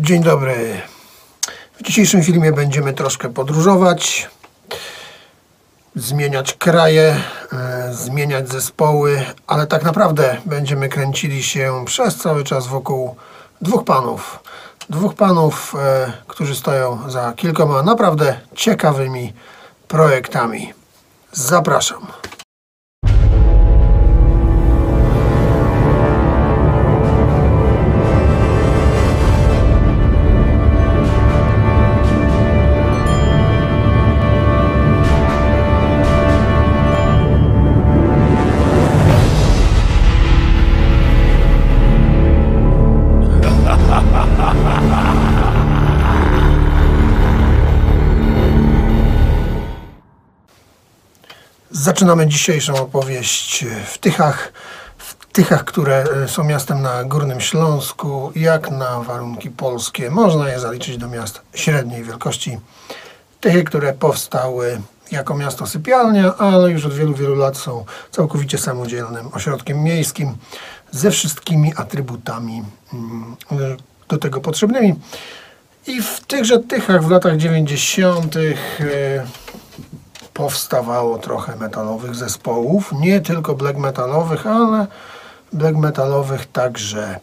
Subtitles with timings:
[0.00, 0.80] Dzień dobry.
[1.80, 4.30] W dzisiejszym filmie będziemy troszkę podróżować,
[5.94, 7.16] zmieniać kraje,
[7.52, 13.16] e, zmieniać zespoły, ale tak naprawdę będziemy kręcili się przez cały czas wokół
[13.60, 14.38] dwóch panów.
[14.90, 19.32] Dwóch panów, e, którzy stoją za kilkoma naprawdę ciekawymi
[19.88, 20.72] projektami.
[21.32, 22.06] Zapraszam.
[51.88, 54.52] Zaczynamy dzisiejszą opowieść w Tychach.
[54.98, 60.10] W Tychach, które e, są miastem na Górnym Śląsku, jak na warunki polskie.
[60.10, 62.58] Można je zaliczyć do miast średniej wielkości.
[63.40, 64.80] Tychy, które powstały
[65.10, 70.36] jako miasto sypialnia, ale już od wielu, wielu lat są całkowicie samodzielnym ośrodkiem miejskim
[70.90, 73.36] ze wszystkimi atrybutami mm,
[74.08, 74.94] do tego potrzebnymi.
[75.86, 78.34] I w tychże Tychach w latach 90
[80.38, 84.86] powstawało trochę metalowych zespołów, nie tylko black metalowych, ale
[85.52, 87.20] black metalowych także.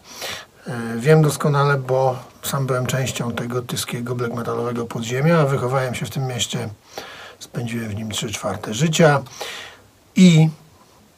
[0.66, 6.10] E, wiem doskonale, bo sam byłem częścią tego tyskiego black metalowego podziemia, wychowałem się w
[6.10, 6.68] tym mieście,
[7.38, 9.22] spędziłem w nim 3 czwarte życia
[10.16, 10.48] i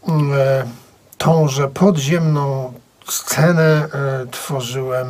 [0.08, 0.64] e,
[1.18, 2.72] tąże podziemną
[3.08, 5.08] scenę e, tworzyłem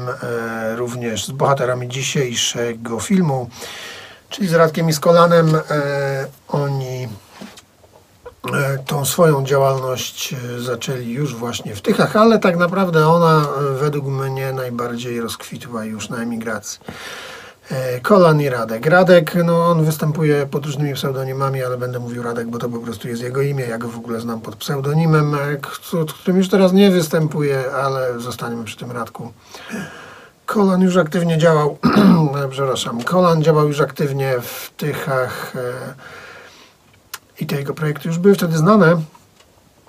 [0.76, 3.50] również z bohaterami dzisiejszego filmu.
[4.30, 5.60] Czyli z Radkiem i z Kolanem
[9.04, 14.52] swoją działalność e, zaczęli już właśnie w Tychach, ale tak naprawdę ona e, według mnie
[14.52, 16.80] najbardziej rozkwitła już na emigracji.
[17.70, 18.86] E, Kolan i Radek.
[18.86, 23.08] Radek, no on występuje pod różnymi pseudonimami, ale będę mówił Radek, bo to po prostu
[23.08, 23.64] jest jego imię.
[23.64, 25.70] Ja go w ogóle znam pod pseudonimem, k-
[26.20, 29.32] którym już teraz nie występuje, ale zostaniemy przy tym Radku.
[30.46, 31.78] Kolan już aktywnie działał,
[32.50, 35.94] przepraszam, Kolan działał już aktywnie w Tychach e,
[37.40, 39.02] i te jego projekty już były wtedy znane.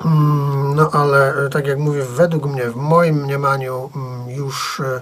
[0.05, 5.01] Mm, No ale e, tak jak mówię, według mnie, w moim mniemaniu mm, już e,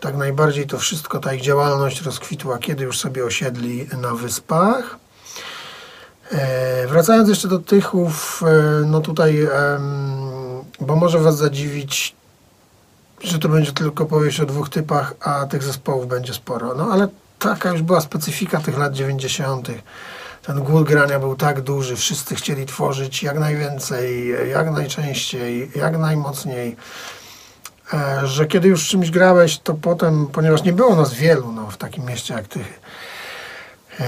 [0.00, 4.96] tak najbardziej to wszystko, ta ich działalność rozkwitła, kiedy już sobie osiedli na wyspach.
[6.30, 8.42] E, Wracając jeszcze do Tychów,
[8.86, 9.48] no tutaj,
[10.80, 12.16] bo może Was zadziwić
[13.24, 16.74] że to będzie tylko powieść o dwóch typach, a tych zespołów będzie sporo.
[16.74, 17.08] No ale
[17.38, 19.68] taka już była specyfika tych lat 90.
[20.46, 26.76] Ten głód grania był tak duży, wszyscy chcieli tworzyć jak najwięcej, jak najczęściej, jak najmocniej,
[27.94, 31.76] e, że kiedy już czymś grałeś, to potem, ponieważ nie było nas wielu no, w
[31.76, 32.74] takim mieście jak Tychy,
[34.00, 34.04] e,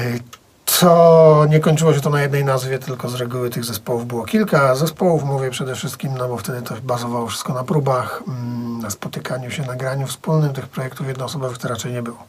[0.66, 4.74] co nie kończyło się to na jednej nazwie, tylko z reguły tych zespołów było kilka.
[4.74, 9.50] Zespołów mówię przede wszystkim, no bo wtedy to bazowało wszystko na próbach, mm, na spotykaniu
[9.50, 10.52] się, na graniu wspólnym.
[10.52, 12.24] Tych projektów jednoosobowych to raczej nie było.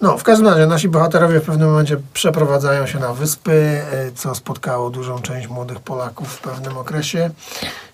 [0.00, 4.34] No, w każdym razie nasi bohaterowie w pewnym momencie przeprowadzają się na wyspy, e, co
[4.34, 7.30] spotkało dużą część młodych Polaków w pewnym okresie.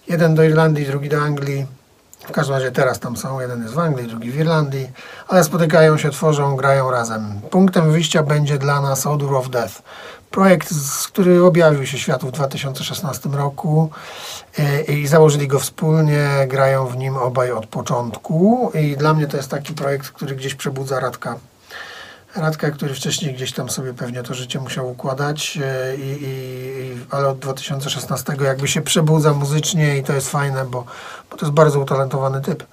[0.08, 1.66] Jeden do Irlandii, drugi do Anglii.
[2.28, 4.90] W każdym razie teraz tam są, jeden jest w Anglii, drugi w Irlandii,
[5.28, 7.40] ale spotykają się, tworzą, grają razem.
[7.50, 9.82] Punktem wyjścia będzie dla nas Odor of Death.
[10.30, 10.68] Projekt,
[11.06, 13.90] który objawił się światu w 2016 roku
[14.58, 19.36] e, i założyli go wspólnie, grają w nim obaj od początku i dla mnie to
[19.36, 21.36] jest taki projekt, który gdzieś przebudza Radka.
[22.36, 27.28] Radka, który wcześniej gdzieś tam sobie pewnie to życie musiał układać, e, i, i, ale
[27.28, 30.84] od 2016 jakby się przebudza muzycznie i to jest fajne, bo,
[31.30, 32.64] bo to jest bardzo utalentowany typ.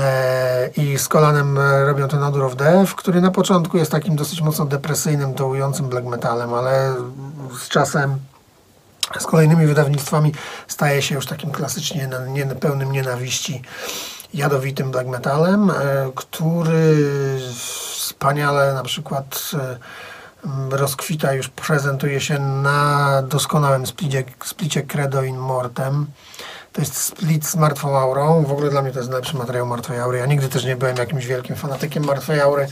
[0.00, 4.16] E, I z Kolanem e, robią ten Odor of Death, który na początku jest takim
[4.16, 6.94] dosyć mocno depresyjnym, dołującym black metalem, ale
[7.64, 8.18] z czasem
[9.18, 10.32] z kolejnymi wydawnictwami
[10.68, 12.08] staje się już takim klasycznie
[12.60, 13.62] pełnym nienawiści
[14.34, 15.74] jadowitym black metalem, e,
[16.14, 16.96] który
[17.54, 19.78] wspaniale na przykład e,
[20.70, 26.06] rozkwita, już prezentuje się na doskonałym splicie, splicie Credo in Mortem.
[26.72, 28.44] To jest split z Martwą Aurą.
[28.44, 30.18] W ogóle dla mnie to jest najlepszy materiał Martwej Aury.
[30.18, 32.68] Ja nigdy też nie byłem jakimś wielkim fanatykiem Martwej Aury,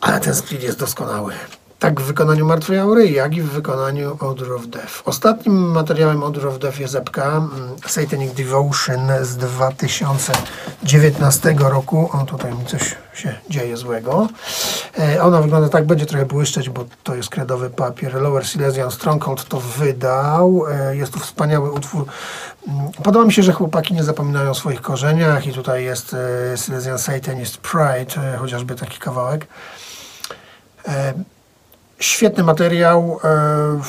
[0.00, 1.34] ale ten split jest doskonały.
[1.80, 5.02] Tak w wykonaniu Martwej Aury, jak i w wykonaniu Odor of Death.
[5.04, 7.50] Ostatnim materiałem Odor of Death jest epka mm,
[7.86, 12.10] Satanic Devotion z 2019 roku.
[12.12, 14.28] O, tutaj mi coś się dzieje złego.
[14.98, 18.14] E, Ona wygląda tak, będzie trochę błyszczeć, bo to jest kredowy papier.
[18.14, 20.64] Lower Silesian Stronghold to wydał.
[20.70, 22.04] E, Jest to wspaniały utwór.
[22.68, 26.16] Mm, Podoba mi się, że chłopaki nie zapominają o swoich korzeniach i tutaj jest
[26.52, 29.46] e, Silesian Satanist Pride, e, chociażby taki kawałek.
[30.88, 31.14] E,
[32.00, 33.80] Świetny materiał, e,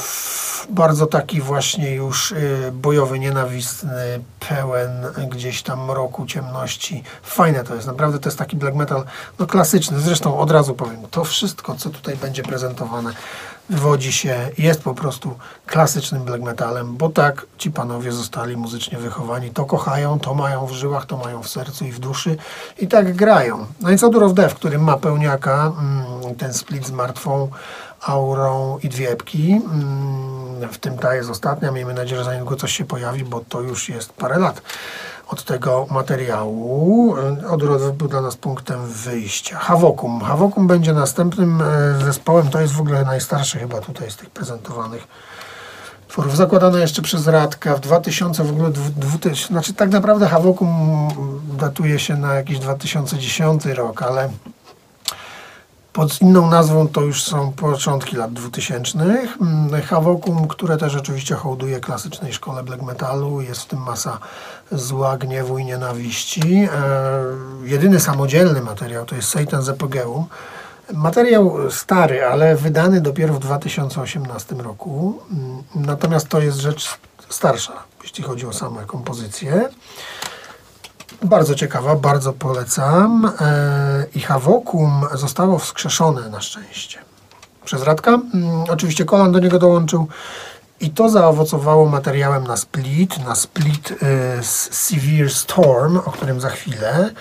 [0.70, 2.36] bardzo taki właśnie już e,
[2.72, 4.92] bojowy, nienawistny, pełen
[5.30, 7.04] gdzieś tam mroku, ciemności.
[7.24, 9.04] Fajne to jest, naprawdę to jest taki black metal
[9.40, 10.00] no klasyczny.
[10.00, 13.14] Zresztą od razu powiem, to wszystko, co tutaj będzie prezentowane,
[13.70, 15.36] wywodzi się, jest po prostu
[15.66, 20.72] klasycznym black metalem, bo tak ci panowie zostali muzycznie wychowani, to kochają, to mają w
[20.72, 22.38] żyłach, to mają w sercu i w duszy
[22.80, 23.66] i tak grają.
[23.80, 27.50] No i co of Death, który ma pełniaka, mm, ten split z martwą
[28.06, 29.52] aurą i dwie epki.
[29.52, 31.72] Mm, W tym ta jest ostatnia.
[31.72, 34.62] Miejmy nadzieję, że niedługo coś się pojawi, bo to już jest parę lat
[35.28, 37.16] od tego materiału.
[37.50, 39.60] Odrodzę był dla nas punktem wyjścia.
[39.60, 40.22] Havokum.
[40.22, 41.66] Havokum będzie następnym e,
[42.06, 42.50] zespołem.
[42.50, 45.08] To jest w ogóle najstarszy chyba tutaj z tych prezentowanych
[46.08, 46.38] tworów.
[46.38, 51.08] Zakładane jeszcze przez Radka w 2000 w ogóle, dwu- dwu- znaczy tak naprawdę Havokum
[51.58, 54.30] datuje się na jakiś 2010 rok, ale
[55.94, 59.00] pod inną nazwą to już są początki lat 2000.
[59.00, 63.42] Mm, Havokum, które też oczywiście hołduje klasycznej szkole black metalu.
[63.42, 64.20] Jest w tym masa
[64.72, 66.42] zła, gniewu i nienawiści.
[66.64, 66.70] E,
[67.64, 70.26] jedyny samodzielny materiał to jest Satan Zepogeum.
[70.94, 75.20] Materiał stary, ale wydany dopiero w 2018 roku.
[75.32, 76.98] Mm, Natomiast to jest rzecz
[77.30, 77.74] starsza,
[78.04, 79.70] jeśli chodzi o samą kompozycję.
[81.24, 83.32] Bardzo ciekawa, bardzo polecam.
[83.42, 87.00] E, I Havokum zostało wskrzeszone na szczęście
[87.66, 88.12] przez Radka.
[88.12, 90.08] Mm, Oczywiście Kolan do niego dołączył
[90.80, 93.96] i to zaowocowało materiałem na split, na split e,
[94.44, 97.12] z Severe Storm, o którym za chwilę.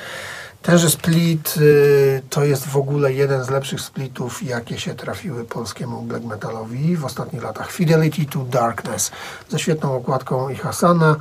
[0.62, 6.02] Tenże split y, to jest w ogóle jeden z lepszych splitów, jakie się trafiły polskiemu
[6.02, 7.72] black metalowi w ostatnich latach.
[7.72, 9.10] Fidelity to Darkness
[9.48, 11.16] ze świetną okładką i Hasana,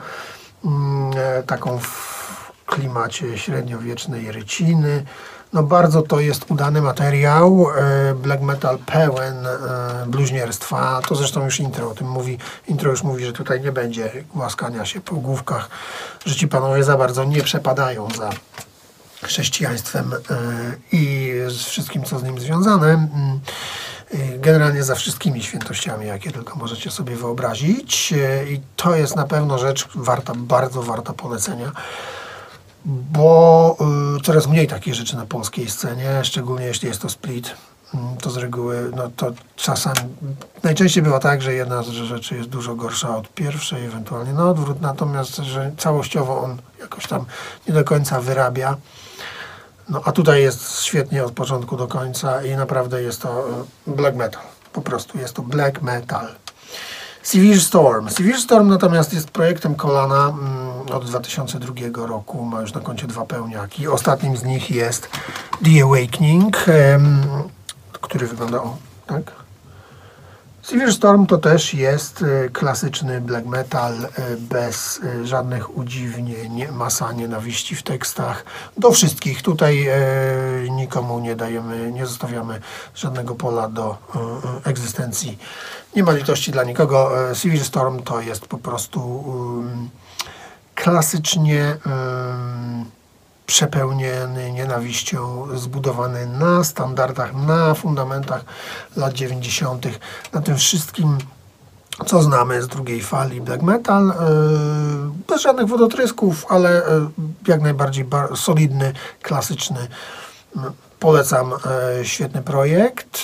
[0.65, 2.18] mm, e, taką w
[2.69, 5.03] klimacie średniowiecznej ryciny.
[5.53, 11.01] No bardzo to jest udany materiał, e, black metal pełen e, bluźnierstwa.
[11.07, 12.37] To zresztą już intro o tym mówi.
[12.67, 15.69] Intro już mówi, że tutaj nie będzie głaskania się po główkach,
[16.25, 18.29] że ci panowie za bardzo nie przepadają za
[19.23, 20.17] chrześcijaństwem e,
[20.91, 22.87] i z wszystkim, co z nim związane.
[22.87, 23.39] Mm,
[24.37, 28.13] Generalnie za wszystkimi świętościami, jakie tylko możecie sobie wyobrazić.
[28.49, 31.71] I to jest na pewno rzecz warta, bardzo warta polecenia
[32.85, 33.77] bo
[34.17, 37.55] y, coraz mniej takich rzeczy na polskiej scenie, szczególnie jeśli jest to split.
[37.93, 39.99] Mm, To z reguły, no to czasami,
[40.63, 44.81] najczęściej bywa tak, że jedna z rzeczy jest dużo gorsza od pierwszej, ewentualnie na odwrót,
[44.81, 47.25] natomiast, że całościowo on jakoś tam
[47.67, 48.77] nie do końca wyrabia.
[49.89, 53.45] No a tutaj jest świetnie od początku do końca i naprawdę jest to
[53.87, 54.43] y, black metal.
[54.73, 56.27] Po prostu jest to black metal.
[57.23, 58.09] Severe Storm.
[58.09, 61.73] Severe Storm natomiast jest projektem Kolana mm, od 2002
[62.07, 62.45] roku.
[62.45, 63.87] Ma już na koncie dwa pełniaki.
[63.87, 65.09] Ostatnim z nich jest
[65.63, 66.65] The Awakening,
[67.91, 68.77] który wygląda o
[69.07, 69.48] tak.
[70.61, 77.11] Severe Storm to też jest e, klasyczny black metal e, bez e, żadnych udziwnień, masa
[77.11, 78.45] nienawiści w tekstach.
[78.77, 79.41] Do wszystkich.
[79.41, 79.89] Tutaj
[80.71, 82.59] nikomu nie dajemy, nie zostawiamy
[82.95, 83.97] żadnego pola do
[84.63, 85.37] egzystencji.
[85.95, 87.29] Nie ma litości dla nikogo.
[87.29, 89.23] E, Severe Storm to jest po prostu
[90.75, 91.75] klasycznie
[93.49, 98.45] przepełniony nienawiścią, zbudowany na standardach, na fundamentach
[98.95, 99.85] lat 90.,
[100.33, 101.17] na tym wszystkim,
[102.05, 104.15] co znamy z drugiej fali black metal, e,
[105.27, 107.09] bez żadnych wodotrysków, ale e,
[107.47, 109.87] jak najbardziej bar- solidny, klasyczny.
[110.99, 113.23] Polecam, e, świetny projekt.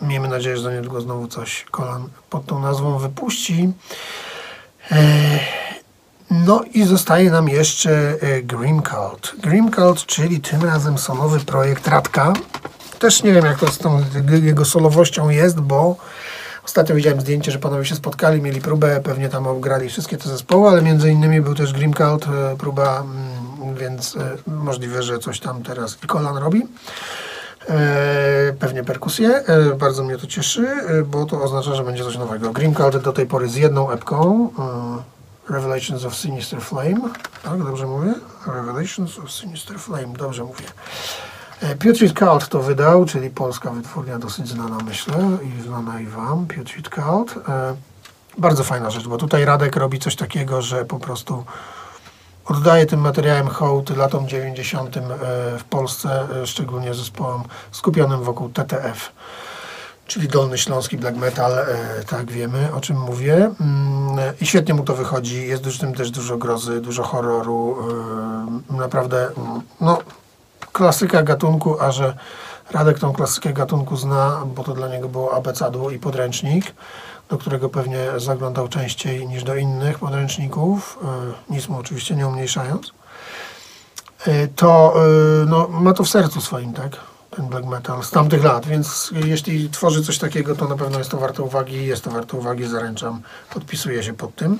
[0.00, 3.72] Miejmy nadzieję, że za niedługo znowu coś Kolan pod tą nazwą wypuści.
[4.90, 5.65] E,
[6.30, 9.34] No i zostaje nam jeszcze e, Grim Cult.
[9.42, 12.32] Grim Cult, czyli tym razem solowy projekt Radka.
[12.98, 14.04] Też nie wiem, jak to z tą
[14.42, 15.96] jego solowością jest, bo
[16.64, 20.68] ostatnio widziałem zdjęcie, że panowie się spotkali, mieli próbę, pewnie tam obgrali wszystkie te zespoły,
[20.68, 25.40] ale między innymi był też Grim Cult, e, próba, mm, więc e, możliwe, że coś
[25.40, 26.62] tam teraz i Kolan robi.
[27.68, 29.28] E, pewnie perkusję.
[29.28, 32.52] E, bardzo mnie to cieszy, e, bo to oznacza, że będzie coś nowego.
[32.52, 34.50] Grim Cult do tej pory z jedną epką.
[35.48, 37.00] Revelations of Sinister Flame.
[37.42, 38.14] Tak, dobrze mówię?
[38.46, 40.64] Revelations of Sinister Flame, dobrze mówię.
[41.60, 45.14] E, Putrid Cult to wydał, czyli polska wytwórnia dosyć znana, myślę,
[45.58, 46.46] i znana i wam.
[46.46, 47.48] Putrid Cult.
[47.48, 47.76] E,
[48.38, 51.44] Bardzo fajna rzecz, bo tutaj Radek robi coś takiego, że po prostu
[52.46, 54.96] oddaję tym materiałem hołd latom 90.
[54.96, 55.00] e,
[55.58, 59.12] w Polsce, szczególnie zespołom skupionym wokół TTF,
[60.06, 61.66] czyli Dolny Śląski Black Metal, e,
[62.08, 63.34] tak wiemy o czym mówię.
[63.34, 67.76] Mm, I świetnie mu to wychodzi, jest w tym też dużo grozy, dużo horroru,
[68.70, 69.98] e, naprawdę mm, no,
[70.72, 72.16] klasyka gatunku, a że
[72.70, 76.74] Radek tą klasykę gatunku zna, bo to dla niego było abecadło i podręcznik,
[77.28, 82.92] do którego pewnie zaglądał częściej niż do innych podręczników, e, nic mu oczywiście nie umniejszając,
[84.56, 84.94] to
[85.46, 86.96] no, ma to w sercu swoim, tak?
[87.36, 91.10] Ten black metal z tamtych lat, więc jeśli tworzy coś takiego, to na pewno jest
[91.10, 94.58] to warte uwagi, jest to warte uwagi, zaręczam, podpisuję się pod tym.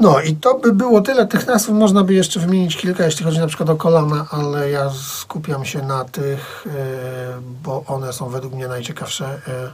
[0.00, 1.26] No i to by było tyle.
[1.26, 4.90] Tych nazw można by jeszcze wymienić kilka, jeśli chodzi na przykład o kolana, ale ja
[4.90, 9.40] skupiam się na tych, e, bo one są według mnie najciekawsze.
[9.48, 9.70] E.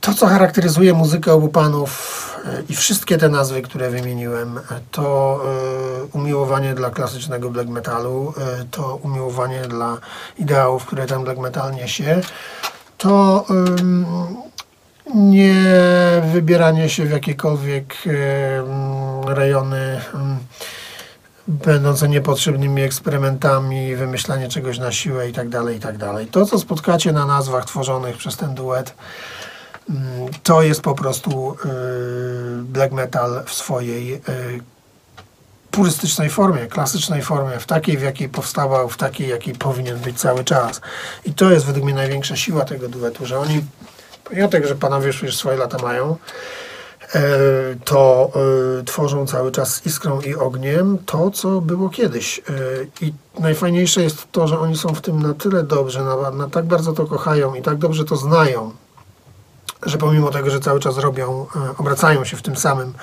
[0.00, 2.26] To, co charakteryzuje muzykę obu panów
[2.68, 4.60] i wszystkie te nazwy, które wymieniłem,
[4.90, 5.40] to
[6.12, 8.34] umiłowanie dla klasycznego black metalu,
[8.70, 9.98] to umiłowanie dla
[10.38, 12.20] ideałów, które ten black metal niesie,
[12.98, 13.46] to
[15.14, 15.62] nie
[16.32, 17.94] wybieranie się w jakiekolwiek
[19.26, 20.00] rejony
[21.48, 25.96] będące niepotrzebnymi eksperymentami, wymyślanie czegoś na siłę i tak dalej, i tak.
[26.30, 28.94] To, co spotkacie na nazwach tworzonych przez ten duet,
[30.42, 34.20] to jest po prostu y, black metal w swojej y,
[35.70, 40.44] purystycznej formie, klasycznej formie, w takiej, w jakiej powstawał, w takiej, jakiej powinien być cały
[40.44, 40.80] czas.
[41.24, 43.62] I to jest według mnie największa siła tego duetu, że oni
[44.28, 46.16] Pomimo tego, że panowie już swoje lata mają,
[47.14, 47.20] e,
[47.84, 48.30] to
[48.80, 52.38] e, tworzą cały czas iskrą i ogniem to, co było kiedyś.
[52.38, 52.42] E,
[53.00, 56.64] I najfajniejsze jest to, że oni są w tym na tyle dobrze, na, na tak
[56.64, 58.72] bardzo to kochają i tak dobrze to znają,
[59.82, 61.46] że pomimo tego, że cały czas robią,
[61.78, 62.94] obracają się w tym samym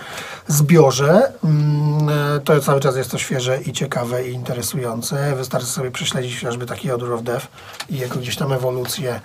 [0.47, 2.09] zbiorze, mm,
[2.43, 5.35] to cały czas jest to świeże i ciekawe i interesujące.
[5.35, 7.47] Wystarczy sobie prześledzić chociażby taki Odor of Death
[7.89, 9.19] i jego gdzieś tam ewolucję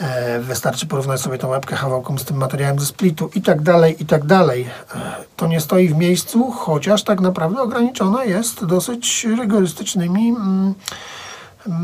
[0.00, 4.02] E, wystarczy porównać sobie tą łebkę hawałką z tym materiałem ze splitu i tak dalej,
[4.02, 4.66] i tak dalej.
[4.94, 10.74] E, to nie stoi w miejscu, chociaż tak naprawdę ograniczone jest dosyć rygorystycznymi mm,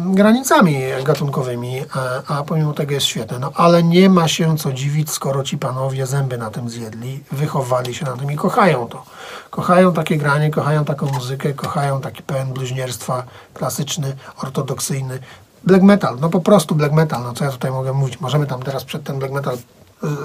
[0.06, 1.84] granicami gatunkowymi,
[2.28, 3.38] a, a pomimo tego jest świetne.
[3.38, 7.94] No ale nie ma się co dziwić, skoro ci panowie zęby na tym zjedli, wychowali
[7.94, 9.04] się na tym i kochają to.
[9.50, 13.22] Kochają takie granie, kochają taką muzykę, kochają taki pełen bluźnierstwa
[13.54, 15.18] klasyczny, ortodoksyjny,
[15.64, 18.62] black metal, no po prostu black metal, no co ja tutaj mogę mówić, możemy tam
[18.62, 19.58] teraz przed ten black metal y,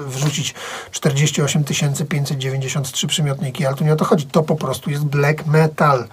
[0.06, 0.54] wrzucić
[0.90, 6.08] 48 593 przymiotniki, ale tu nie o to chodzi, to po prostu jest black metal,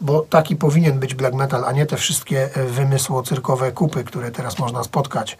[0.00, 4.58] bo taki powinien być black metal, a nie te wszystkie y, wymysło-cyrkowe kupy, które teraz
[4.58, 5.38] można spotkać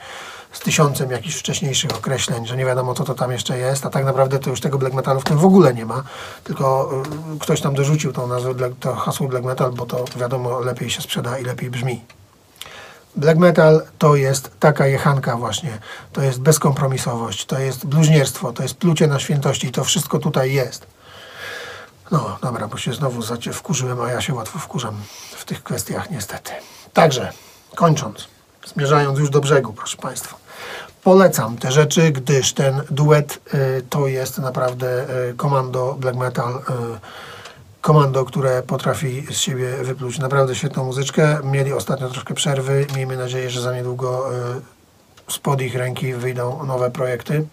[0.53, 4.05] z tysiącem jakichś wcześniejszych określeń, że nie wiadomo co to tam jeszcze jest, a tak
[4.05, 6.03] naprawdę to już tego black metalu w tym w ogóle nie ma,
[6.45, 6.91] tylko
[7.35, 11.03] y, ktoś tam dorzucił tą nazwę, to hasło black metal, bo to wiadomo lepiej się
[11.03, 12.05] sprzeda i lepiej brzmi.
[13.17, 15.79] Black metal to jest taka jechanka właśnie,
[16.13, 20.53] to jest bezkompromisowość, to jest bluźnierstwo, to jest plucie na świętości i to wszystko tutaj
[20.53, 20.87] jest.
[22.11, 24.95] No dobra, bo się znowu wkurzyłem, a ja się łatwo wkurzam
[25.37, 26.53] w tych kwestiach niestety.
[26.93, 27.33] Także,
[27.75, 28.29] kończąc,
[28.67, 30.37] zmierzając już do brzegu, proszę Państwa.
[31.05, 36.61] Polecam te rzeczy, gdyż ten duet y, to jest naprawdę y, komando black metal y,
[37.81, 41.39] komando, które potrafi z siebie wypluć naprawdę świetną muzyczkę.
[41.45, 42.87] Mieli ostatnio troszkę przerwy.
[42.97, 47.47] Miejmy nadzieję, że za niedługo y, spod ich ręki wyjdą nowe projekty.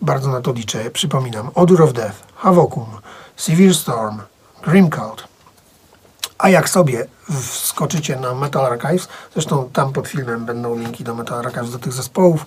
[0.00, 0.90] Bardzo na to liczę.
[0.90, 2.86] Przypominam, Odor of Death, Havokum,
[3.36, 4.18] Severe Storm,
[4.62, 5.28] Grim Cult.
[6.38, 11.38] A jak sobie wskoczycie na Metal Archives, zresztą tam pod filmem będą linki do Metal
[11.38, 12.46] Archives, do tych zespołów,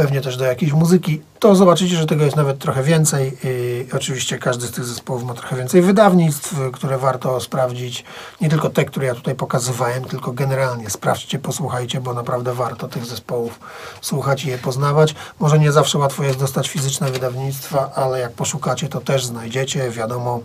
[0.00, 3.38] pewnie też do jakiejś muzyki, to zobaczycie, że tego jest nawet trochę więcej.
[3.44, 8.04] I oczywiście każdy z tych zespołów ma trochę więcej wydawnictw, które warto sprawdzić.
[8.40, 13.06] Nie tylko te, które ja tutaj pokazywałem, tylko generalnie sprawdźcie, posłuchajcie, bo naprawdę warto tych
[13.06, 13.60] zespołów
[14.00, 15.14] słuchać i je poznawać.
[15.38, 19.90] Może nie zawsze łatwo jest dostać fizyczne wydawnictwa, ale jak poszukacie, to też znajdziecie.
[19.90, 20.40] Wiadomo,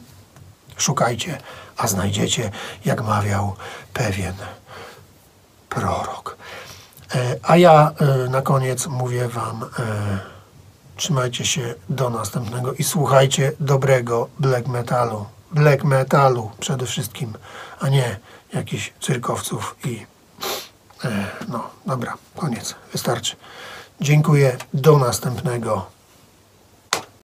[0.78, 1.38] szukajcie,
[1.78, 2.52] a znajdziecie,
[2.86, 3.56] jak mawiał
[3.94, 4.36] pewien
[5.70, 6.35] prorok.
[7.16, 9.68] E, a ja e, na koniec mówię Wam, e,
[10.96, 15.26] trzymajcie się do następnego i słuchajcie dobrego black metalu.
[15.52, 17.34] Black metalu przede wszystkim,
[17.80, 18.20] a nie
[18.54, 20.06] jakichś cyrkowców i
[21.48, 23.36] no dobra, koniec, wystarczy.
[24.02, 25.86] Dziękuję, do następnego.